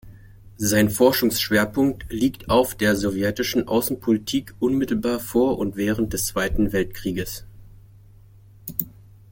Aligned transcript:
Sein 0.57 0.89
Forschungsschwerpunkt 0.89 2.11
liegt 2.11 2.49
auf 2.49 2.73
der 2.73 2.95
sowjetischen 2.95 3.67
Außenpolitik 3.67 4.55
unmittelbar 4.57 5.19
vor 5.19 5.59
und 5.59 5.75
während 5.75 6.13
des 6.13 6.25
Zweiten 6.25 6.73
Weltkriegs. 6.73 7.45